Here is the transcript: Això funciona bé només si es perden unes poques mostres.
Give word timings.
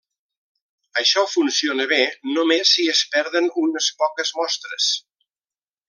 Això 1.01 1.25
funciona 1.33 1.85
bé 1.91 1.99
només 2.37 2.73
si 2.79 2.89
es 2.95 3.05
perden 3.17 3.53
unes 3.67 3.93
poques 4.03 4.37
mostres. 4.41 4.91